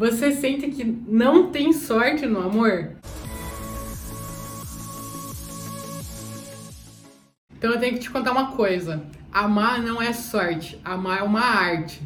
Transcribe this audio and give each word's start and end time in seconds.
Você 0.00 0.32
sente 0.32 0.70
que 0.70 0.82
não 0.82 1.50
tem 1.50 1.74
sorte 1.74 2.24
no 2.24 2.40
amor? 2.40 2.92
Então 7.54 7.72
eu 7.72 7.78
tenho 7.78 7.92
que 7.92 7.98
te 8.00 8.10
contar 8.10 8.32
uma 8.32 8.52
coisa. 8.52 9.04
Amar 9.30 9.82
não 9.82 10.00
é 10.00 10.14
sorte, 10.14 10.80
amar 10.82 11.20
é 11.20 11.22
uma 11.22 11.42
arte. 11.42 12.00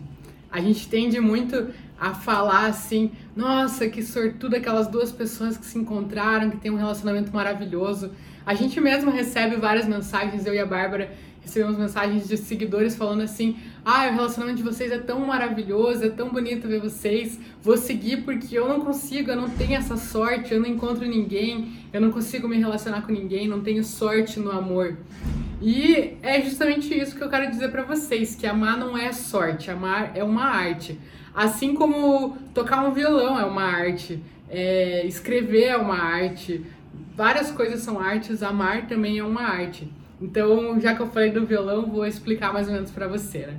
A 0.51 0.61
gente 0.61 0.89
tende 0.89 1.21
muito 1.21 1.73
a 1.97 2.13
falar 2.13 2.67
assim, 2.67 3.13
nossa, 3.37 3.89
que 3.89 4.03
sortudo 4.03 4.57
aquelas 4.57 4.87
duas 4.87 5.11
pessoas 5.11 5.57
que 5.57 5.67
se 5.67 5.79
encontraram, 5.79 6.51
que 6.51 6.57
tem 6.57 6.71
um 6.71 6.77
relacionamento 6.77 7.33
maravilhoso. 7.33 8.13
A 8.47 8.55
gente 8.55 8.81
mesmo 8.81 9.11
recebe 9.11 9.57
várias 9.57 9.87
mensagens, 9.87 10.47
eu 10.47 10.55
e 10.55 10.59
a 10.59 10.67
Bárbara 10.67 11.11
recebemos 11.41 11.77
mensagens 11.77 12.27
de 12.27 12.37
seguidores 12.37 12.97
falando 12.97 13.23
assim: 13.23 13.57
ah, 13.85 14.09
o 14.09 14.15
relacionamento 14.15 14.59
de 14.59 14.63
vocês 14.63 14.91
é 14.91 14.99
tão 14.99 15.21
maravilhoso, 15.21 16.05
é 16.05 16.09
tão 16.09 16.31
bonito 16.31 16.67
ver 16.69 16.81
vocês, 16.81 17.39
vou 17.63 17.77
seguir 17.77 18.23
porque 18.23 18.59
eu 18.59 18.69
não 18.69 18.81
consigo, 18.81 19.31
eu 19.31 19.37
não 19.37 19.49
tenho 19.49 19.75
essa 19.75 19.97
sorte, 19.97 20.55
eu 20.55 20.61
não 20.61 20.69
encontro 20.69 21.07
ninguém, 21.07 21.73
eu 21.93 22.01
não 22.01 22.11
consigo 22.11 22.49
me 22.49 22.57
relacionar 22.57 23.03
com 23.03 23.13
ninguém, 23.13 23.47
não 23.47 23.61
tenho 23.61 23.85
sorte 23.85 24.41
no 24.41 24.51
amor. 24.51 24.97
E 25.65 26.19
é 26.23 26.43
justamente 26.43 26.95
isso 26.95 27.17
que 27.17 27.25
eu 27.25 27.31
quero 27.31 27.51
dizer 27.51 27.71
para 27.71 27.83
vocês, 27.83 28.35
que 28.35 28.47
amar 28.47 28.77
não 28.77 28.99
é 28.99 29.11
sorte, 29.15 29.71
amar 29.71 30.13
é 30.15 30.23
uma 30.23 30.45
arte. 30.45 31.01
Assim 31.35 31.73
como 31.73 32.37
tocar 32.53 32.87
um 32.87 32.93
violão 32.93 33.41
é 33.41 33.47
uma 33.47 33.63
arte, 33.63 34.23
é, 34.51 35.07
escrever 35.07 35.69
é 35.69 35.77
uma 35.79 35.97
arte, 35.97 36.63
várias 37.17 37.51
coisas 37.51 37.81
são 37.81 37.99
artes, 37.99 38.43
amar 38.43 38.87
também 38.87 39.19
é 39.19 39.25
uma 39.25 39.41
arte. 39.41 39.91
Então, 40.21 40.79
já 40.79 40.95
que 40.95 41.01
eu 41.01 41.07
falei 41.07 41.31
do 41.31 41.47
violão, 41.47 41.87
vou 41.87 42.05
explicar 42.05 42.53
mais 42.53 42.69
ou 42.69 42.75
menos 42.75 42.91
para 42.91 43.09
você, 43.09 43.47
né? 43.47 43.57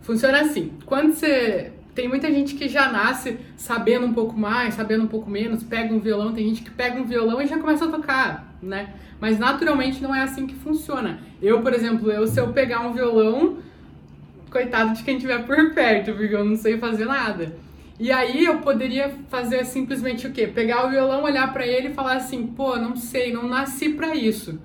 Funciona 0.00 0.40
assim, 0.40 0.72
quando 0.86 1.12
você 1.12 1.70
tem 1.94 2.08
muita 2.08 2.30
gente 2.30 2.54
que 2.54 2.66
já 2.66 2.90
nasce 2.90 3.36
sabendo 3.58 4.06
um 4.06 4.14
pouco 4.14 4.38
mais, 4.38 4.72
sabendo 4.72 5.04
um 5.04 5.08
pouco 5.08 5.28
menos, 5.28 5.62
pega 5.62 5.92
um 5.92 6.00
violão, 6.00 6.32
tem 6.32 6.48
gente 6.48 6.62
que 6.62 6.70
pega 6.70 6.98
um 6.98 7.04
violão 7.04 7.42
e 7.42 7.46
já 7.46 7.58
começa 7.58 7.84
a 7.84 7.88
tocar, 7.88 8.55
né? 8.62 8.94
Mas 9.20 9.38
naturalmente 9.38 10.02
não 10.02 10.14
é 10.14 10.22
assim 10.22 10.46
que 10.46 10.54
funciona. 10.54 11.20
Eu, 11.40 11.60
por 11.62 11.72
exemplo, 11.72 12.10
eu 12.10 12.26
se 12.26 12.40
eu 12.40 12.52
pegar 12.52 12.80
um 12.80 12.92
violão, 12.92 13.58
coitado 14.50 14.94
de 14.94 15.02
quem 15.02 15.16
estiver 15.16 15.44
por 15.44 15.74
perto, 15.74 16.12
porque 16.12 16.34
eu 16.34 16.44
não 16.44 16.56
sei 16.56 16.78
fazer 16.78 17.04
nada. 17.04 17.56
E 17.98 18.12
aí 18.12 18.44
eu 18.44 18.58
poderia 18.58 19.14
fazer 19.28 19.64
simplesmente 19.64 20.26
o 20.26 20.32
quê? 20.32 20.46
Pegar 20.46 20.86
o 20.86 20.90
violão, 20.90 21.22
olhar 21.22 21.52
para 21.52 21.66
ele 21.66 21.88
e 21.88 21.94
falar 21.94 22.16
assim: 22.16 22.46
"Pô, 22.46 22.76
não 22.76 22.94
sei, 22.94 23.32
não 23.32 23.48
nasci 23.48 23.90
para 23.90 24.14
isso" 24.14 24.58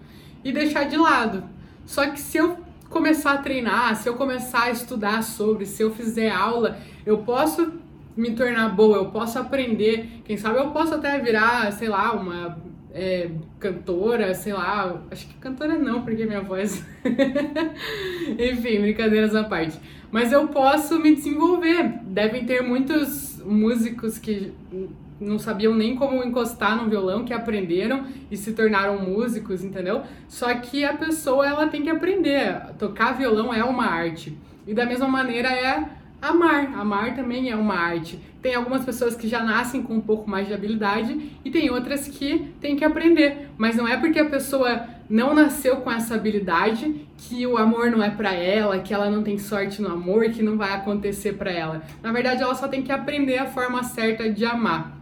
e 0.44 0.52
deixar 0.52 0.86
de 0.86 0.98
lado. 0.98 1.44
Só 1.86 2.08
que 2.08 2.20
se 2.20 2.38
eu 2.38 2.58
começar 2.89 3.33
a 3.33 3.38
treinar, 3.38 3.95
se 3.95 4.08
eu 4.08 4.16
começar 4.16 4.64
a 4.64 4.72
estudar 4.72 5.23
sobre, 5.23 5.66
se 5.66 5.81
eu 5.81 5.92
fizer 5.92 6.30
aula, 6.30 6.78
eu 7.05 7.20
posso 7.20 7.72
me 8.16 8.31
tornar 8.31 8.70
boa, 8.70 8.98
eu 8.98 9.05
posso 9.05 9.39
aprender. 9.39 10.22
Quem 10.26 10.38
sabe 10.38 10.59
eu 10.59 10.72
posso 10.72 10.95
até 10.95 11.17
virar, 11.20 11.72
sei 11.72 11.88
lá, 11.88 12.11
uma 12.14 12.58
é, 12.94 13.30
cantora, 13.59 14.34
sei 14.34 14.53
lá. 14.53 15.02
Acho 15.09 15.28
que 15.28 15.34
cantora 15.36 15.78
não, 15.78 16.02
porque 16.03 16.25
minha 16.25 16.42
voz. 16.42 16.86
Enfim, 18.38 18.81
brincadeiras 18.81 19.36
à 19.36 19.44
parte. 19.44 19.80
Mas 20.11 20.31
eu 20.31 20.48
posso 20.48 21.00
me 21.00 21.16
desenvolver. 21.16 22.00
Devem 22.03 22.45
ter 22.45 22.61
muitos 22.61 23.42
músicos 23.45 24.17
que 24.17 24.53
não 25.20 25.38
sabiam 25.38 25.73
nem 25.75 25.95
como 25.95 26.23
encostar 26.23 26.75
no 26.75 26.89
violão, 26.89 27.23
que 27.23 27.33
aprenderam 27.33 28.06
e 28.30 28.36
se 28.36 28.53
tornaram 28.53 29.00
músicos, 29.00 29.64
entendeu? 29.64 30.02
Só 30.28 30.53
que 30.55 30.83
a 30.83 30.94
pessoa 30.94 31.48
ela 31.48 31.67
tem 31.67 31.83
que 31.83 31.89
aprender. 31.89 32.59
Tocar 32.78 33.14
violão 33.14 33.53
é 33.53 33.64
uma 33.64 33.86
arte. 33.86 34.38
E 34.67 34.73
da 34.73 34.86
mesma 34.86 35.08
maneira 35.08 35.50
é 35.50 36.00
amar. 36.22 36.73
Amar 36.75 37.16
também 37.16 37.50
é 37.50 37.55
uma 37.55 37.75
arte. 37.75 38.19
Tem 38.41 38.55
algumas 38.55 38.86
pessoas 38.86 39.16
que 39.16 39.27
já 39.27 39.44
nascem 39.44 39.81
com 39.81 39.95
um 39.95 40.02
pouco 40.02 40.30
mais 40.30 40.47
de 40.47 40.53
habilidade 40.53 41.31
e 41.44 41.52
tem 41.52 41.69
outras 41.69 42.08
que 42.08 42.53
têm 42.59 42.75
que 42.75 42.86
aprender. 42.86 43.50
Mas 43.58 43.75
não 43.75 43.88
é 43.88 43.97
porque 43.97 44.19
a 44.19 44.30
pessoa 44.30 44.86
não 45.09 45.33
nasceu 45.33 45.77
com 45.77 45.92
essa 45.92 46.16
habilidade 46.16 47.08
que 47.17 47.45
o 47.45 47.58
amor 47.58 47.92
não 47.92 48.02
é 48.02 48.09
para 48.09 48.33
ela, 48.33 48.80
que 48.80 48.93
ela 48.93 49.09
não 49.09 49.23
tem 49.23 49.37
sorte 49.37 49.82
no 49.82 49.89
amor, 49.89 50.30
que 50.30 50.42
não 50.42 50.58
vai 50.58 50.73
acontecer 50.73 51.33
para 51.33 51.52
ela. 51.52 51.83
Na 52.02 52.11
verdade, 52.11 52.42
ela 52.42 52.55
só 52.55 52.67
tem 52.67 52.82
que 52.82 52.92
aprender 52.92 53.38
a 53.38 53.45
forma 53.45 53.83
certa 53.83 54.30
de 54.30 54.45
amar. 54.45 54.98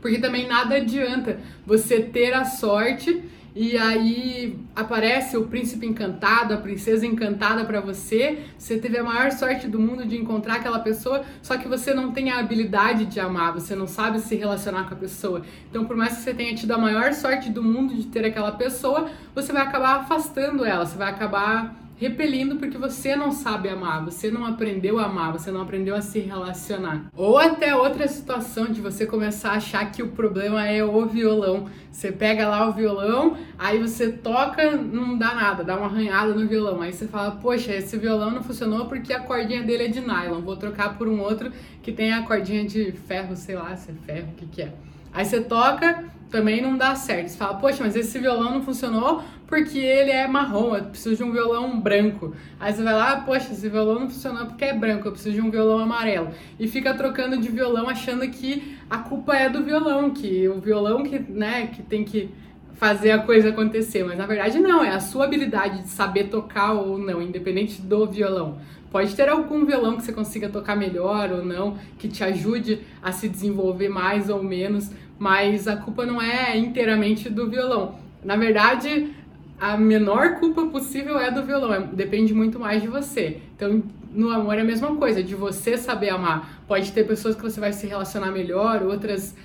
Porque 0.00 0.18
também 0.18 0.46
nada 0.46 0.76
adianta 0.76 1.40
você 1.64 2.00
ter 2.00 2.34
a 2.34 2.44
sorte 2.44 3.22
e 3.58 3.78
aí 3.78 4.58
aparece 4.74 5.34
o 5.34 5.46
príncipe 5.46 5.86
encantado, 5.86 6.52
a 6.52 6.58
princesa 6.58 7.06
encantada 7.06 7.64
para 7.64 7.80
você. 7.80 8.40
Você 8.58 8.76
teve 8.76 8.98
a 8.98 9.02
maior 9.02 9.32
sorte 9.32 9.66
do 9.66 9.80
mundo 9.80 10.04
de 10.04 10.14
encontrar 10.14 10.56
aquela 10.56 10.78
pessoa, 10.80 11.24
só 11.40 11.56
que 11.56 11.66
você 11.66 11.94
não 11.94 12.12
tem 12.12 12.30
a 12.30 12.38
habilidade 12.38 13.06
de 13.06 13.18
amar, 13.18 13.54
você 13.54 13.74
não 13.74 13.86
sabe 13.86 14.20
se 14.20 14.36
relacionar 14.36 14.86
com 14.86 14.92
a 14.92 14.98
pessoa. 14.98 15.40
Então, 15.70 15.86
por 15.86 15.96
mais 15.96 16.18
que 16.18 16.22
você 16.24 16.34
tenha 16.34 16.54
tido 16.54 16.72
a 16.72 16.76
maior 16.76 17.14
sorte 17.14 17.48
do 17.48 17.62
mundo 17.62 17.94
de 17.94 18.04
ter 18.08 18.26
aquela 18.26 18.52
pessoa, 18.52 19.08
você 19.34 19.54
vai 19.54 19.62
acabar 19.62 20.00
afastando 20.00 20.62
ela, 20.62 20.84
você 20.84 20.98
vai 20.98 21.08
acabar 21.08 21.85
repelindo 21.96 22.56
porque 22.56 22.76
você 22.76 23.16
não 23.16 23.32
sabe 23.32 23.68
amar, 23.68 24.04
você 24.04 24.30
não 24.30 24.44
aprendeu 24.44 24.98
a 24.98 25.06
amar, 25.06 25.32
você 25.32 25.50
não 25.50 25.62
aprendeu 25.62 25.94
a 25.94 26.02
se 26.02 26.20
relacionar. 26.20 27.06
Ou 27.14 27.38
até 27.38 27.74
outra 27.74 28.06
situação 28.06 28.66
de 28.66 28.80
você 28.80 29.06
começar 29.06 29.50
a 29.50 29.56
achar 29.56 29.90
que 29.90 30.02
o 30.02 30.08
problema 30.08 30.66
é 30.66 30.84
o 30.84 31.06
violão. 31.06 31.68
Você 31.90 32.12
pega 32.12 32.46
lá 32.46 32.68
o 32.68 32.72
violão, 32.72 33.36
aí 33.58 33.78
você 33.78 34.12
toca, 34.12 34.76
não 34.76 35.16
dá 35.16 35.34
nada, 35.34 35.64
dá 35.64 35.76
uma 35.76 35.86
arranhada 35.86 36.34
no 36.34 36.46
violão. 36.46 36.82
Aí 36.82 36.92
você 36.92 37.06
fala, 37.06 37.30
poxa, 37.32 37.72
esse 37.72 37.96
violão 37.96 38.30
não 38.30 38.42
funcionou 38.42 38.84
porque 38.86 39.12
a 39.12 39.20
cordinha 39.20 39.62
dele 39.62 39.84
é 39.84 39.88
de 39.88 40.00
nylon, 40.00 40.42
vou 40.42 40.56
trocar 40.56 40.98
por 40.98 41.08
um 41.08 41.20
outro 41.20 41.50
que 41.82 41.92
tem 41.92 42.12
a 42.12 42.22
cordinha 42.22 42.64
de 42.64 42.92
ferro, 42.92 43.34
sei 43.34 43.54
lá 43.54 43.74
se 43.74 43.90
é 43.90 43.94
ferro, 43.94 44.28
o 44.32 44.34
que 44.34 44.46
que 44.46 44.62
é. 44.62 44.72
Aí 45.16 45.24
você 45.24 45.40
toca, 45.40 46.04
também 46.30 46.60
não 46.60 46.76
dá 46.76 46.94
certo. 46.94 47.28
Você 47.28 47.38
fala, 47.38 47.54
poxa, 47.54 47.82
mas 47.82 47.96
esse 47.96 48.18
violão 48.18 48.52
não 48.52 48.62
funcionou 48.62 49.24
porque 49.46 49.78
ele 49.78 50.10
é 50.10 50.28
marrom, 50.28 50.76
eu 50.76 50.84
preciso 50.84 51.16
de 51.16 51.24
um 51.24 51.32
violão 51.32 51.80
branco. 51.80 52.34
Aí 52.60 52.70
você 52.70 52.82
vai 52.82 52.92
lá, 52.92 53.22
poxa, 53.22 53.50
esse 53.50 53.66
violão 53.66 54.00
não 54.00 54.10
funcionou 54.10 54.44
porque 54.44 54.66
é 54.66 54.74
branco, 54.74 55.08
eu 55.08 55.12
preciso 55.12 55.34
de 55.34 55.40
um 55.40 55.50
violão 55.50 55.78
amarelo. 55.78 56.28
E 56.60 56.68
fica 56.68 56.92
trocando 56.92 57.38
de 57.38 57.48
violão 57.48 57.88
achando 57.88 58.28
que 58.28 58.76
a 58.90 58.98
culpa 58.98 59.34
é 59.34 59.48
do 59.48 59.64
violão, 59.64 60.10
que 60.10 60.46
o 60.48 60.60
violão 60.60 61.02
que, 61.02 61.18
né, 61.18 61.68
que 61.68 61.82
tem 61.82 62.04
que 62.04 62.28
fazer 62.74 63.12
a 63.12 63.18
coisa 63.18 63.48
acontecer, 63.48 64.04
mas 64.04 64.18
na 64.18 64.26
verdade 64.26 64.58
não, 64.58 64.84
é 64.84 64.90
a 64.90 65.00
sua 65.00 65.24
habilidade 65.24 65.84
de 65.84 65.88
saber 65.88 66.24
tocar 66.24 66.72
ou 66.72 66.98
não, 66.98 67.22
independente 67.22 67.80
do 67.80 68.06
violão. 68.06 68.58
Pode 68.96 69.14
ter 69.14 69.28
algum 69.28 69.66
violão 69.66 69.98
que 69.98 70.04
você 70.04 70.10
consiga 70.10 70.48
tocar 70.48 70.74
melhor 70.74 71.30
ou 71.30 71.44
não, 71.44 71.76
que 71.98 72.08
te 72.08 72.24
ajude 72.24 72.80
a 73.02 73.12
se 73.12 73.28
desenvolver 73.28 73.90
mais 73.90 74.30
ou 74.30 74.42
menos, 74.42 74.90
mas 75.18 75.68
a 75.68 75.76
culpa 75.76 76.06
não 76.06 76.18
é 76.18 76.56
inteiramente 76.56 77.28
do 77.28 77.46
violão. 77.46 77.96
Na 78.24 78.36
verdade, 78.36 79.12
a 79.60 79.76
menor 79.76 80.36
culpa 80.36 80.64
possível 80.68 81.18
é 81.18 81.30
do 81.30 81.42
violão, 81.42 81.74
é, 81.74 81.80
depende 81.80 82.32
muito 82.32 82.58
mais 82.58 82.80
de 82.80 82.88
você. 82.88 83.42
Então, 83.54 83.82
no 84.10 84.30
amor 84.30 84.54
é 84.54 84.62
a 84.62 84.64
mesma 84.64 84.96
coisa, 84.96 85.22
de 85.22 85.34
você 85.34 85.76
saber 85.76 86.08
amar. 86.08 86.62
Pode 86.66 86.90
ter 86.92 87.06
pessoas 87.06 87.36
que 87.36 87.42
você 87.42 87.60
vai 87.60 87.74
se 87.74 87.86
relacionar 87.86 88.30
melhor, 88.30 88.82
outras 88.82 89.36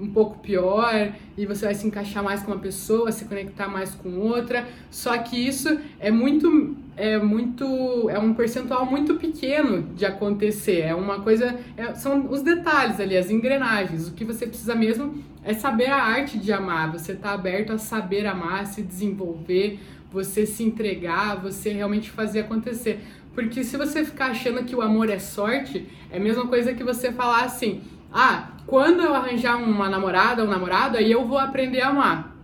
um 0.00 0.08
pouco 0.08 0.38
pior 0.38 1.12
e 1.36 1.46
você 1.46 1.66
vai 1.66 1.74
se 1.74 1.86
encaixar 1.86 2.22
mais 2.22 2.42
com 2.42 2.52
uma 2.52 2.60
pessoa, 2.60 3.12
se 3.12 3.24
conectar 3.24 3.68
mais 3.68 3.94
com 3.94 4.18
outra. 4.18 4.66
Só 4.90 5.16
que 5.18 5.36
isso 5.36 5.78
é 6.00 6.10
muito 6.10 6.76
é 6.96 7.18
muito 7.18 8.10
é 8.10 8.18
um 8.18 8.34
percentual 8.34 8.84
muito 8.84 9.14
pequeno 9.14 9.82
de 9.94 10.04
acontecer. 10.04 10.80
É 10.80 10.94
uma 10.94 11.20
coisa 11.20 11.58
é, 11.76 11.94
são 11.94 12.30
os 12.30 12.42
detalhes 12.42 13.00
ali, 13.00 13.16
as 13.16 13.30
engrenagens. 13.30 14.08
O 14.08 14.12
que 14.12 14.24
você 14.24 14.46
precisa 14.46 14.74
mesmo 14.74 15.22
é 15.44 15.54
saber 15.54 15.86
a 15.86 16.02
arte 16.02 16.38
de 16.38 16.52
amar. 16.52 16.90
Você 16.92 17.14
tá 17.14 17.32
aberto 17.32 17.72
a 17.72 17.78
saber 17.78 18.26
amar, 18.26 18.66
se 18.66 18.82
desenvolver, 18.82 19.78
você 20.10 20.46
se 20.46 20.62
entregar, 20.62 21.36
você 21.36 21.70
realmente 21.70 22.10
fazer 22.10 22.40
acontecer. 22.40 23.00
Porque 23.34 23.64
se 23.64 23.76
você 23.76 24.04
ficar 24.04 24.26
achando 24.26 24.62
que 24.64 24.76
o 24.76 24.82
amor 24.82 25.08
é 25.08 25.18
sorte, 25.18 25.88
é 26.10 26.18
a 26.18 26.20
mesma 26.20 26.46
coisa 26.46 26.74
que 26.74 26.84
você 26.84 27.10
falar 27.10 27.44
assim: 27.44 27.80
ah, 28.12 28.51
quando 28.66 29.00
eu 29.02 29.14
arranjar 29.14 29.56
uma 29.56 29.88
namorada 29.88 30.42
ou 30.42 30.48
um 30.48 30.50
namorado, 30.50 30.96
aí 30.96 31.10
eu 31.10 31.26
vou 31.26 31.38
aprender 31.38 31.80
a 31.80 31.88
amar. 31.88 32.36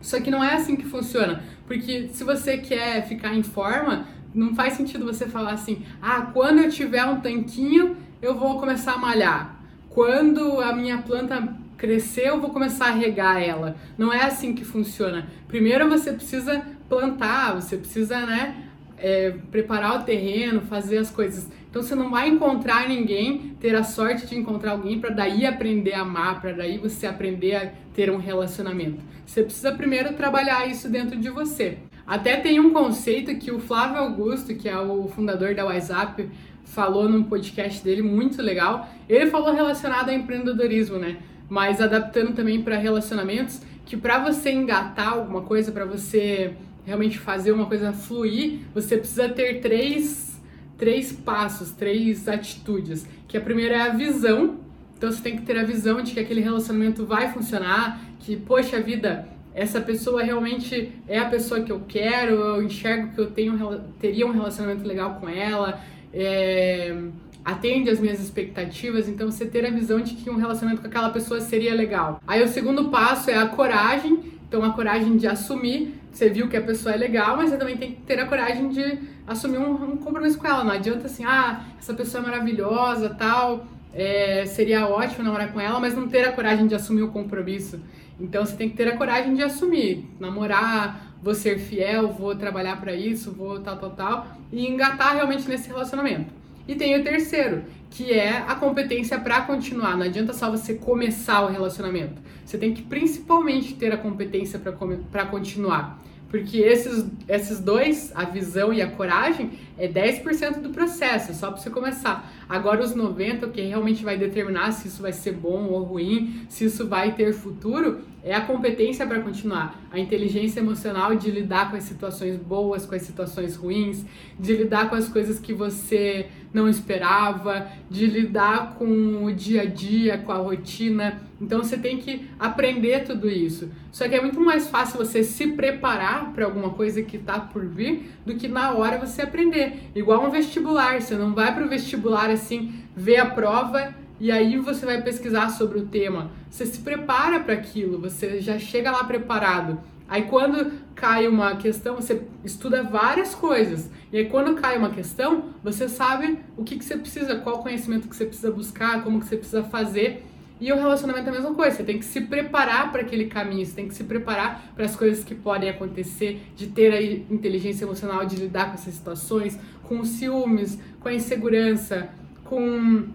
Só 0.00 0.20
que 0.20 0.30
não 0.30 0.42
é 0.42 0.54
assim 0.54 0.76
que 0.76 0.84
funciona. 0.84 1.42
Porque 1.66 2.08
se 2.12 2.24
você 2.24 2.58
quer 2.58 3.06
ficar 3.06 3.34
em 3.34 3.42
forma, 3.42 4.06
não 4.34 4.54
faz 4.54 4.74
sentido 4.74 5.04
você 5.04 5.26
falar 5.26 5.52
assim: 5.52 5.84
ah, 6.00 6.30
quando 6.32 6.60
eu 6.60 6.70
tiver 6.70 7.04
um 7.04 7.20
tanquinho, 7.20 7.96
eu 8.22 8.36
vou 8.38 8.58
começar 8.58 8.94
a 8.94 8.98
malhar. 8.98 9.56
Quando 9.90 10.60
a 10.60 10.72
minha 10.72 10.98
planta 10.98 11.56
crescer, 11.76 12.28
eu 12.28 12.40
vou 12.40 12.50
começar 12.50 12.88
a 12.88 12.92
regar 12.92 13.42
ela. 13.42 13.76
Não 13.96 14.12
é 14.12 14.24
assim 14.24 14.54
que 14.54 14.64
funciona. 14.64 15.26
Primeiro 15.46 15.88
você 15.88 16.12
precisa 16.12 16.62
plantar, 16.88 17.54
você 17.54 17.76
precisa, 17.76 18.20
né? 18.24 18.67
É, 19.00 19.34
preparar 19.50 20.00
o 20.00 20.04
terreno, 20.04 20.60
fazer 20.62 20.98
as 20.98 21.10
coisas. 21.10 21.48
Então 21.70 21.82
você 21.82 21.94
não 21.94 22.10
vai 22.10 22.28
encontrar 22.28 22.88
ninguém, 22.88 23.54
ter 23.60 23.74
a 23.74 23.84
sorte 23.84 24.26
de 24.26 24.36
encontrar 24.36 24.72
alguém 24.72 24.98
para 24.98 25.10
daí 25.10 25.44
aprender 25.44 25.94
a 25.94 26.00
amar, 26.00 26.40
para 26.40 26.52
daí 26.52 26.78
você 26.78 27.06
aprender 27.06 27.54
a 27.54 27.72
ter 27.94 28.10
um 28.10 28.16
relacionamento. 28.16 28.98
Você 29.26 29.42
precisa 29.42 29.72
primeiro 29.72 30.14
trabalhar 30.14 30.66
isso 30.66 30.88
dentro 30.88 31.18
de 31.18 31.28
você. 31.28 31.78
Até 32.06 32.36
tem 32.36 32.58
um 32.58 32.72
conceito 32.72 33.36
que 33.36 33.52
o 33.52 33.58
Flávio 33.58 33.98
Augusto, 33.98 34.54
que 34.54 34.66
é 34.66 34.78
o 34.78 35.08
fundador 35.08 35.54
da 35.54 35.66
WhatsApp, 35.66 36.26
falou 36.64 37.06
num 37.06 37.24
podcast 37.24 37.84
dele 37.84 38.00
muito 38.00 38.40
legal. 38.40 38.88
Ele 39.06 39.26
falou 39.26 39.52
relacionado 39.52 40.08
a 40.08 40.14
empreendedorismo, 40.14 40.96
né? 40.96 41.18
Mas 41.50 41.82
adaptando 41.82 42.34
também 42.34 42.62
para 42.62 42.76
relacionamentos, 42.78 43.60
que 43.84 43.96
para 43.96 44.18
você 44.18 44.50
engatar 44.50 45.14
alguma 45.14 45.42
coisa, 45.42 45.70
para 45.70 45.84
você 45.84 46.54
realmente 46.88 47.18
fazer 47.18 47.52
uma 47.52 47.66
coisa 47.66 47.92
fluir, 47.92 48.60
você 48.74 48.96
precisa 48.96 49.28
ter 49.28 49.60
três, 49.60 50.40
três 50.78 51.12
passos, 51.12 51.70
três 51.70 52.26
atitudes. 52.26 53.06
Que 53.28 53.36
a 53.36 53.40
primeira 53.42 53.76
é 53.76 53.80
a 53.82 53.90
visão. 53.90 54.56
Então 54.96 55.12
você 55.12 55.22
tem 55.22 55.36
que 55.36 55.42
ter 55.42 55.58
a 55.58 55.64
visão 55.64 56.00
de 56.00 56.14
que 56.14 56.18
aquele 56.18 56.40
relacionamento 56.40 57.04
vai 57.04 57.30
funcionar, 57.30 58.00
que, 58.20 58.36
poxa 58.36 58.80
vida, 58.80 59.28
essa 59.54 59.82
pessoa 59.82 60.22
realmente 60.22 60.90
é 61.06 61.18
a 61.18 61.26
pessoa 61.26 61.60
que 61.60 61.70
eu 61.70 61.82
quero, 61.86 62.32
eu 62.32 62.62
enxergo 62.62 63.12
que 63.12 63.20
eu 63.20 63.30
tenho, 63.30 63.80
teria 64.00 64.26
um 64.26 64.32
relacionamento 64.32 64.88
legal 64.88 65.16
com 65.20 65.28
ela, 65.28 65.80
é, 66.12 66.96
atende 67.44 67.90
às 67.90 68.00
minhas 68.00 68.18
expectativas, 68.18 69.08
então 69.08 69.30
você 69.30 69.44
ter 69.44 69.66
a 69.66 69.70
visão 69.70 70.00
de 70.00 70.14
que 70.14 70.30
um 70.30 70.36
relacionamento 70.36 70.80
com 70.80 70.88
aquela 70.88 71.10
pessoa 71.10 71.40
seria 71.40 71.74
legal. 71.74 72.20
Aí 72.26 72.42
o 72.42 72.48
segundo 72.48 72.88
passo 72.88 73.30
é 73.30 73.36
a 73.36 73.46
coragem, 73.46 74.20
então 74.48 74.64
a 74.64 74.72
coragem 74.72 75.16
de 75.18 75.26
assumir, 75.26 75.94
você 76.18 76.28
viu 76.28 76.48
que 76.48 76.56
a 76.56 76.60
pessoa 76.60 76.92
é 76.92 76.98
legal, 76.98 77.36
mas 77.36 77.50
você 77.50 77.56
também 77.56 77.76
tem 77.76 77.92
que 77.92 78.02
ter 78.02 78.18
a 78.18 78.26
coragem 78.26 78.68
de 78.68 78.98
assumir 79.24 79.58
um, 79.58 79.92
um 79.92 79.96
compromisso 79.96 80.36
com 80.36 80.48
ela, 80.48 80.64
não 80.64 80.72
adianta 80.72 81.06
assim, 81.06 81.24
ah, 81.24 81.64
essa 81.78 81.94
pessoa 81.94 82.24
é 82.24 82.26
maravilhosa, 82.26 83.10
tal, 83.10 83.64
é, 83.94 84.44
seria 84.44 84.88
ótimo 84.88 85.22
namorar 85.22 85.52
com 85.52 85.60
ela, 85.60 85.78
mas 85.78 85.94
não 85.94 86.08
ter 86.08 86.26
a 86.26 86.32
coragem 86.32 86.66
de 86.66 86.74
assumir 86.74 87.02
o 87.02 87.12
compromisso. 87.12 87.80
Então 88.18 88.44
você 88.44 88.56
tem 88.56 88.68
que 88.68 88.76
ter 88.76 88.88
a 88.88 88.96
coragem 88.96 89.32
de 89.34 89.44
assumir, 89.44 90.10
namorar, 90.18 91.14
vou 91.22 91.36
ser 91.36 91.60
fiel, 91.60 92.08
vou 92.08 92.34
trabalhar 92.34 92.80
para 92.80 92.92
isso, 92.94 93.30
vou 93.30 93.60
tal, 93.60 93.76
tal, 93.76 93.90
tal, 93.90 94.26
e 94.52 94.66
engatar 94.66 95.14
realmente 95.14 95.48
nesse 95.48 95.68
relacionamento. 95.68 96.37
E 96.68 96.74
tem 96.74 97.00
o 97.00 97.02
terceiro, 97.02 97.64
que 97.90 98.12
é 98.12 98.44
a 98.46 98.54
competência 98.54 99.18
para 99.18 99.40
continuar. 99.40 99.96
Não 99.96 100.04
adianta 100.04 100.34
só 100.34 100.50
você 100.50 100.74
começar 100.74 101.40
o 101.40 101.48
relacionamento. 101.48 102.20
Você 102.44 102.58
tem 102.58 102.74
que 102.74 102.82
principalmente 102.82 103.74
ter 103.74 103.90
a 103.90 103.96
competência 103.96 104.58
para 104.58 105.24
continuar. 105.24 105.98
Porque 106.28 106.58
esses, 106.58 107.06
esses 107.26 107.58
dois, 107.58 108.12
a 108.14 108.24
visão 108.24 108.70
e 108.70 108.82
a 108.82 108.90
coragem, 108.90 109.52
é 109.78 109.88
10% 109.88 110.60
do 110.60 110.68
processo, 110.68 111.32
só 111.32 111.50
para 111.50 111.56
você 111.56 111.70
começar. 111.70 112.30
Agora, 112.46 112.84
os 112.84 112.94
90%, 112.94 113.44
o 113.44 113.50
que 113.50 113.62
realmente 113.62 114.04
vai 114.04 114.18
determinar 114.18 114.72
se 114.72 114.88
isso 114.88 115.00
vai 115.00 115.12
ser 115.12 115.32
bom 115.32 115.68
ou 115.68 115.82
ruim, 115.82 116.42
se 116.50 116.66
isso 116.66 116.86
vai 116.86 117.14
ter 117.14 117.32
futuro, 117.32 118.02
é 118.22 118.34
a 118.34 118.40
competência 118.40 119.06
para 119.06 119.20
continuar. 119.20 119.80
A 119.90 119.98
inteligência 119.98 120.60
emocional 120.60 121.14
de 121.14 121.30
lidar 121.30 121.70
com 121.70 121.76
as 121.76 121.84
situações 121.84 122.36
boas, 122.36 122.84
com 122.84 122.94
as 122.94 123.02
situações 123.02 123.56
ruins, 123.56 124.04
de 124.38 124.56
lidar 124.56 124.90
com 124.90 124.96
as 124.96 125.08
coisas 125.08 125.38
que 125.38 125.52
você 125.52 126.26
não 126.52 126.68
esperava, 126.68 127.68
de 127.90 128.06
lidar 128.06 128.74
com 128.74 129.24
o 129.24 129.32
dia 129.32 129.62
a 129.62 129.64
dia, 129.64 130.18
com 130.18 130.32
a 130.32 130.38
rotina. 130.38 131.22
Então 131.40 131.62
você 131.62 131.76
tem 131.76 131.98
que 131.98 132.28
aprender 132.38 133.04
tudo 133.04 133.28
isso. 133.28 133.70
Só 133.92 134.08
que 134.08 134.14
é 134.14 134.20
muito 134.20 134.40
mais 134.40 134.68
fácil 134.68 134.98
você 134.98 135.22
se 135.22 135.48
preparar 135.48 136.32
para 136.32 136.44
alguma 136.44 136.70
coisa 136.70 137.02
que 137.02 137.16
está 137.16 137.38
por 137.38 137.66
vir 137.66 138.10
do 138.26 138.34
que 138.34 138.48
na 138.48 138.72
hora 138.72 138.98
você 138.98 139.22
aprender. 139.22 139.90
Igual 139.94 140.26
um 140.26 140.30
vestibular, 140.30 141.00
você 141.00 141.14
não 141.14 141.34
vai 141.34 141.54
para 141.54 141.64
o 141.64 141.68
vestibular 141.68 142.30
assim, 142.30 142.72
ver 142.96 143.18
a 143.18 143.26
prova 143.26 143.94
e 144.20 144.32
aí 144.32 144.58
você 144.58 144.84
vai 144.84 145.00
pesquisar 145.02 145.50
sobre 145.50 145.78
o 145.78 145.86
tema. 145.86 146.30
Você 146.50 146.66
se 146.66 146.80
prepara 146.80 147.40
para 147.40 147.54
aquilo, 147.54 148.00
você 148.00 148.40
já 148.40 148.58
chega 148.58 148.90
lá 148.90 149.04
preparado. 149.04 149.78
Aí 150.08 150.22
quando 150.22 150.72
cai 150.94 151.28
uma 151.28 151.56
questão, 151.56 151.96
você 151.96 152.22
estuda 152.42 152.82
várias 152.82 153.34
coisas. 153.34 153.90
E 154.12 154.16
aí 154.16 154.24
quando 154.24 154.54
cai 154.54 154.78
uma 154.78 154.90
questão, 154.90 155.50
você 155.62 155.88
sabe 155.88 156.38
o 156.56 156.64
que, 156.64 156.78
que 156.78 156.84
você 156.84 156.96
precisa, 156.96 157.36
qual 157.36 157.62
conhecimento 157.62 158.08
que 158.08 158.16
você 158.16 158.24
precisa 158.24 158.50
buscar, 158.50 159.04
como 159.04 159.20
que 159.20 159.26
você 159.26 159.36
precisa 159.36 159.62
fazer. 159.62 160.24
E 160.60 160.72
o 160.72 160.76
relacionamento 160.76 161.26
é 161.26 161.30
a 161.30 161.34
mesma 161.34 161.54
coisa, 161.54 161.76
você 161.76 161.84
tem 161.84 161.98
que 162.00 162.04
se 162.04 162.20
preparar 162.22 162.90
para 162.90 163.02
aquele 163.02 163.26
caminho, 163.26 163.64
você 163.64 163.76
tem 163.76 163.86
que 163.86 163.94
se 163.94 164.02
preparar 164.02 164.72
para 164.74 164.84
as 164.84 164.96
coisas 164.96 165.22
que 165.22 165.32
podem 165.32 165.70
acontecer, 165.70 166.42
de 166.56 166.66
ter 166.66 166.92
a 166.92 167.00
inteligência 167.32 167.84
emocional, 167.84 168.26
de 168.26 168.34
lidar 168.34 168.66
com 168.66 168.74
essas 168.74 168.94
situações, 168.94 169.56
com 169.84 170.00
os 170.00 170.08
ciúmes, 170.08 170.76
com 170.98 171.08
a 171.08 171.14
insegurança, 171.14 172.08
com 172.44 173.06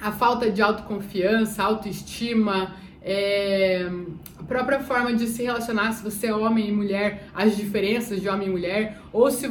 a 0.00 0.12
falta 0.12 0.50
de 0.50 0.60
autoconfiança, 0.62 1.62
autoestima, 1.62 2.74
é, 3.02 3.88
a 4.38 4.42
própria 4.42 4.80
forma 4.80 5.14
de 5.14 5.26
se 5.26 5.42
relacionar, 5.42 5.92
se 5.92 6.02
você 6.02 6.26
é 6.26 6.34
homem 6.34 6.68
e 6.68 6.72
mulher, 6.72 7.28
as 7.34 7.56
diferenças 7.56 8.20
de 8.20 8.28
homem 8.28 8.48
e 8.48 8.50
mulher, 8.50 9.00
ou 9.12 9.30
se 9.30 9.48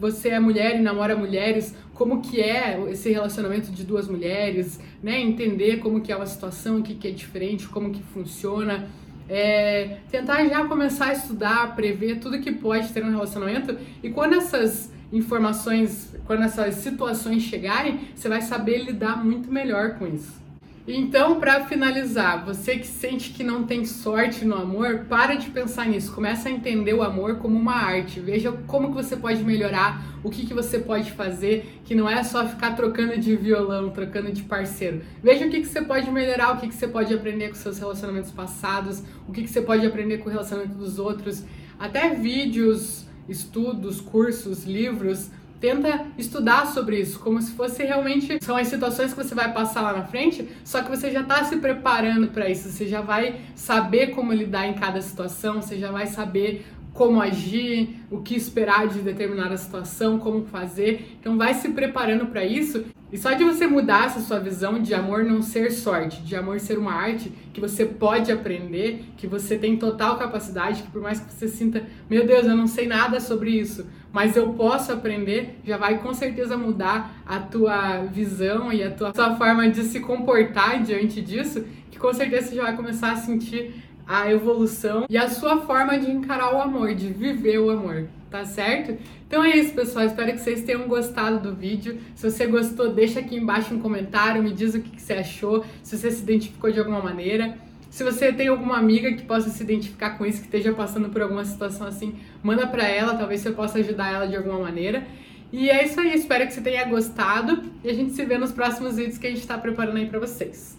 você 0.00 0.30
é 0.30 0.40
mulher 0.40 0.76
e 0.76 0.80
namora 0.80 1.16
mulheres, 1.16 1.74
como 1.94 2.20
que 2.20 2.40
é 2.40 2.80
esse 2.90 3.10
relacionamento 3.10 3.72
de 3.72 3.84
duas 3.84 4.06
mulheres, 4.08 4.80
né? 5.02 5.20
Entender 5.20 5.78
como 5.78 6.00
que 6.00 6.12
é 6.12 6.16
uma 6.16 6.26
situação, 6.26 6.78
o 6.78 6.82
que, 6.82 6.94
que 6.94 7.08
é 7.08 7.10
diferente, 7.10 7.66
como 7.68 7.90
que 7.90 8.02
funciona. 8.02 8.88
É, 9.28 9.98
tentar 10.10 10.44
já 10.46 10.64
começar 10.64 11.06
a 11.06 11.12
estudar, 11.12 11.74
prever 11.74 12.18
tudo 12.18 12.40
que 12.40 12.52
pode 12.52 12.92
ter 12.92 13.04
um 13.04 13.10
relacionamento 13.10 13.76
e 14.02 14.08
quando 14.08 14.34
essas 14.34 14.90
informações, 15.12 16.14
quando 16.26 16.42
essas 16.42 16.76
situações 16.76 17.42
chegarem, 17.42 18.00
você 18.14 18.28
vai 18.28 18.42
saber 18.42 18.84
lidar 18.84 19.24
muito 19.24 19.50
melhor 19.50 19.94
com 19.98 20.06
isso. 20.06 20.48
Então, 20.90 21.38
para 21.38 21.66
finalizar, 21.66 22.46
você 22.46 22.78
que 22.78 22.86
sente 22.86 23.28
que 23.34 23.44
não 23.44 23.64
tem 23.64 23.84
sorte 23.84 24.42
no 24.42 24.54
amor, 24.54 25.04
para 25.06 25.34
de 25.34 25.50
pensar 25.50 25.86
nisso. 25.86 26.10
Começa 26.14 26.48
a 26.48 26.50
entender 26.50 26.94
o 26.94 27.02
amor 27.02 27.36
como 27.36 27.58
uma 27.58 27.74
arte. 27.74 28.20
Veja 28.20 28.50
como 28.66 28.88
que 28.88 28.94
você 28.94 29.14
pode 29.14 29.44
melhorar, 29.44 30.18
o 30.24 30.30
que, 30.30 30.46
que 30.46 30.54
você 30.54 30.78
pode 30.78 31.12
fazer, 31.12 31.78
que 31.84 31.94
não 31.94 32.08
é 32.08 32.24
só 32.24 32.48
ficar 32.48 32.74
trocando 32.74 33.18
de 33.18 33.36
violão, 33.36 33.90
trocando 33.90 34.32
de 34.32 34.42
parceiro. 34.44 35.02
Veja 35.22 35.44
o 35.44 35.50
que, 35.50 35.60
que 35.60 35.66
você 35.66 35.82
pode 35.82 36.10
melhorar, 36.10 36.56
o 36.56 36.56
que, 36.58 36.68
que 36.68 36.74
você 36.74 36.88
pode 36.88 37.12
aprender 37.12 37.50
com 37.50 37.54
seus 37.56 37.78
relacionamentos 37.78 38.30
passados, 38.30 39.02
o 39.28 39.32
que, 39.32 39.42
que 39.42 39.50
você 39.50 39.60
pode 39.60 39.86
aprender 39.86 40.18
com 40.18 40.30
o 40.30 40.32
relacionamento 40.32 40.74
dos 40.74 40.98
outros. 40.98 41.44
Até 41.78 42.14
vídeos, 42.14 43.07
estudos, 43.28 44.00
cursos, 44.00 44.64
livros 44.64 45.30
tenta 45.60 46.06
estudar 46.16 46.66
sobre 46.66 47.00
isso, 47.00 47.18
como 47.18 47.40
se 47.42 47.52
fosse 47.52 47.82
realmente 47.82 48.38
são 48.40 48.56
as 48.56 48.68
situações 48.68 49.12
que 49.12 49.22
você 49.22 49.34
vai 49.34 49.52
passar 49.52 49.82
lá 49.82 49.92
na 49.92 50.04
frente, 50.04 50.48
só 50.64 50.82
que 50.82 50.88
você 50.88 51.10
já 51.10 51.22
está 51.22 51.42
se 51.44 51.56
preparando 51.56 52.28
para 52.28 52.48
isso, 52.48 52.68
você 52.70 52.86
já 52.86 53.00
vai 53.00 53.40
saber 53.54 54.08
como 54.08 54.32
lidar 54.32 54.68
em 54.68 54.74
cada 54.74 55.00
situação, 55.00 55.60
você 55.60 55.76
já 55.76 55.90
vai 55.90 56.06
saber 56.06 56.64
como 56.94 57.20
agir, 57.20 58.00
o 58.10 58.20
que 58.20 58.34
esperar 58.34 58.88
de 58.88 58.98
determinada 58.98 59.56
situação, 59.56 60.18
como 60.18 60.46
fazer. 60.46 61.16
Então 61.20 61.36
vai 61.36 61.54
se 61.54 61.68
preparando 61.68 62.26
para 62.26 62.44
isso. 62.44 62.86
E 63.10 63.16
só 63.16 63.32
de 63.32 63.42
você 63.42 63.66
mudar 63.66 64.06
essa 64.06 64.20
sua 64.20 64.38
visão 64.38 64.80
de 64.80 64.94
amor 64.94 65.24
não 65.24 65.40
ser 65.40 65.70
sorte, 65.72 66.20
de 66.22 66.36
amor 66.36 66.60
ser 66.60 66.78
uma 66.78 66.92
arte 66.92 67.32
que 67.54 67.60
você 67.60 67.86
pode 67.86 68.30
aprender, 68.30 69.04
que 69.16 69.26
você 69.26 69.56
tem 69.56 69.78
total 69.78 70.18
capacidade, 70.18 70.82
que 70.82 70.90
por 70.90 71.00
mais 71.00 71.18
que 71.18 71.32
você 71.32 71.48
sinta, 71.48 71.82
meu 72.08 72.26
Deus, 72.26 72.46
eu 72.46 72.54
não 72.54 72.66
sei 72.66 72.86
nada 72.86 73.18
sobre 73.18 73.50
isso, 73.50 73.86
mas 74.12 74.36
eu 74.36 74.52
posso 74.52 74.92
aprender, 74.92 75.58
já 75.64 75.78
vai 75.78 75.98
com 75.98 76.12
certeza 76.12 76.56
mudar 76.56 77.22
a 77.26 77.38
tua 77.38 78.04
visão 78.04 78.70
e 78.70 78.82
a 78.82 78.90
tua, 78.90 79.12
forma 79.36 79.68
de 79.70 79.84
se 79.84 80.00
comportar 80.00 80.82
diante 80.82 81.22
disso, 81.22 81.64
que 81.90 81.98
com 81.98 82.12
certeza 82.12 82.48
você 82.48 82.56
já 82.56 82.64
vai 82.64 82.76
começar 82.76 83.12
a 83.12 83.16
sentir 83.16 83.74
a 84.08 84.32
evolução 84.32 85.04
e 85.10 85.18
a 85.18 85.28
sua 85.28 85.58
forma 85.60 85.98
de 85.98 86.10
encarar 86.10 86.54
o 86.54 86.62
amor, 86.62 86.94
de 86.94 87.08
viver 87.12 87.58
o 87.58 87.68
amor, 87.68 88.08
tá 88.30 88.42
certo? 88.46 88.96
Então 89.26 89.44
é 89.44 89.54
isso, 89.54 89.74
pessoal. 89.74 90.06
Espero 90.06 90.32
que 90.32 90.38
vocês 90.38 90.62
tenham 90.62 90.88
gostado 90.88 91.38
do 91.40 91.54
vídeo. 91.54 91.98
Se 92.14 92.28
você 92.30 92.46
gostou, 92.46 92.90
deixa 92.90 93.20
aqui 93.20 93.36
embaixo 93.36 93.74
um 93.74 93.80
comentário, 93.80 94.42
me 94.42 94.50
diz 94.50 94.74
o 94.74 94.80
que 94.80 94.98
você 94.98 95.12
achou, 95.12 95.62
se 95.82 95.98
você 95.98 96.10
se 96.10 96.22
identificou 96.22 96.72
de 96.72 96.78
alguma 96.78 97.02
maneira. 97.02 97.58
Se 97.90 98.02
você 98.02 98.32
tem 98.32 98.48
alguma 98.48 98.78
amiga 98.78 99.12
que 99.12 99.22
possa 99.22 99.50
se 99.50 99.62
identificar 99.62 100.16
com 100.16 100.24
isso, 100.24 100.40
que 100.40 100.46
esteja 100.46 100.72
passando 100.72 101.10
por 101.10 101.20
alguma 101.20 101.44
situação 101.44 101.86
assim, 101.86 102.14
manda 102.42 102.66
para 102.66 102.86
ela, 102.86 103.14
talvez 103.14 103.42
você 103.42 103.50
possa 103.50 103.78
ajudar 103.78 104.12
ela 104.12 104.26
de 104.26 104.36
alguma 104.36 104.58
maneira. 104.58 105.06
E 105.52 105.68
é 105.68 105.84
isso 105.84 106.00
aí, 106.00 106.14
espero 106.14 106.46
que 106.46 106.52
você 106.54 106.60
tenha 106.60 106.84
gostado 106.84 107.62
e 107.84 107.90
a 107.90 107.94
gente 107.94 108.12
se 108.12 108.24
vê 108.24 108.38
nos 108.38 108.52
próximos 108.52 108.96
vídeos 108.96 109.18
que 109.18 109.26
a 109.26 109.30
gente 109.30 109.40
está 109.40 109.58
preparando 109.58 109.96
aí 109.96 110.06
para 110.06 110.18
vocês. 110.18 110.78